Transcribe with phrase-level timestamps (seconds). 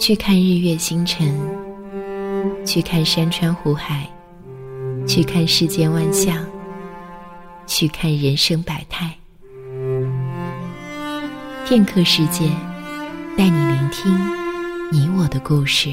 [0.00, 1.30] 去看日月星辰，
[2.64, 4.08] 去看山川湖海，
[5.06, 6.42] 去看世间万象，
[7.66, 9.14] 去看人生百态。
[11.66, 12.50] 片刻时间，
[13.36, 14.10] 带你聆听
[14.90, 15.90] 你我的故事。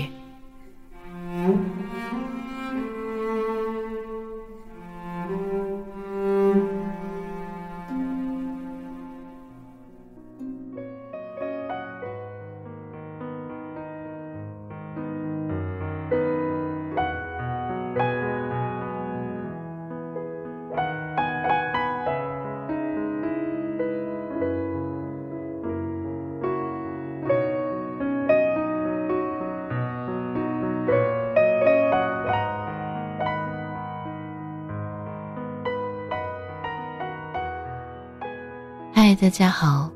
[39.08, 39.90] 嗨，大家好，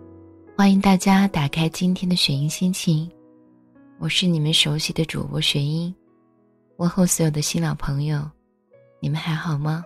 [0.55, 3.11] 欢迎大家打开今天的雪音心情，
[3.99, 5.93] 我是你们熟悉的主播雪音，
[6.77, 8.25] 问候所有的新老朋友，
[9.01, 9.83] 你们还好吗？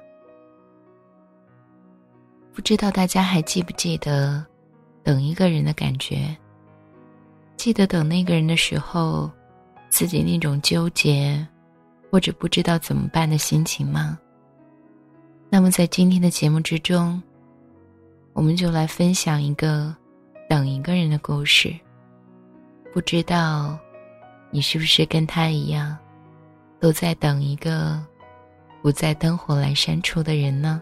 [2.53, 4.45] 不知道大家还记不记得
[5.01, 6.37] 等一个人的感觉？
[7.57, 9.27] 记得等那个人的时候，
[9.89, 11.43] 自己那种纠结
[12.11, 14.19] 或者不知道怎么办的心情吗？
[15.49, 17.19] 那么在今天的节目之中。
[18.36, 19.95] 我们就来分享一个
[20.50, 21.73] 等一个人的故事。
[22.94, 23.80] 不知道
[24.52, 25.97] 你是不是跟他一样，
[26.78, 27.97] 都在等一个
[28.81, 30.81] 不在灯火阑珊处的人呢？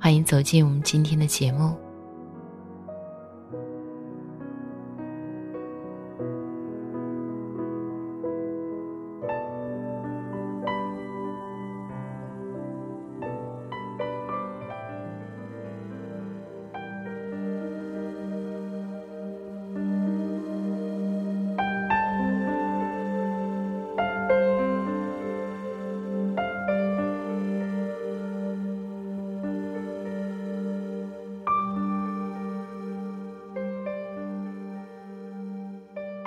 [0.00, 1.76] 欢迎走进我们今天的节目。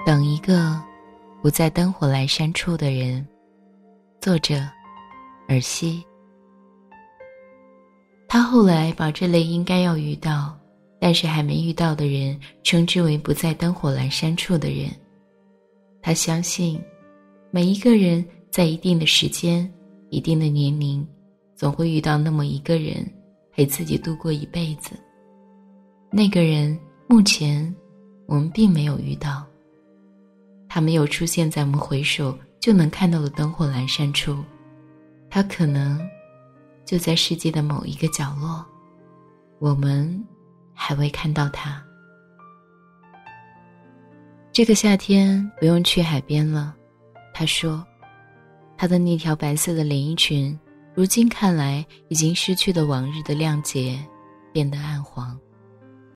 [0.05, 0.77] 等一个
[1.41, 3.25] 不在灯火阑珊处的人。
[4.19, 4.55] 作者：
[5.47, 6.03] 尔西。
[8.27, 10.57] 他后来把这类应该要遇到，
[10.99, 14.89] 但是还没遇到的人，称之为不在灯火阑珊处的人。
[16.01, 16.77] 他相信，
[17.49, 19.71] 每一个人在一定的时间、
[20.09, 21.07] 一定的年龄，
[21.55, 23.09] 总会遇到那么一个人，
[23.53, 24.99] 陪自己度过一辈子。
[26.11, 26.77] 那个人
[27.07, 27.73] 目前
[28.27, 29.45] 我们并没有遇到。
[30.73, 34.43] 他没有出现在我们回首就能看到的灯火阑珊处，
[35.29, 36.01] 他可能
[36.83, 38.65] 就在世界的某一个角落，
[39.59, 40.25] 我们
[40.73, 41.79] 还未看到他。
[44.51, 46.75] 这个夏天不用去海边了，
[47.35, 47.85] 他说，
[48.75, 50.59] 他的那条白色的连衣裙，
[50.95, 54.03] 如今看来已经失去了往日的亮洁，
[54.51, 55.39] 变得暗黄。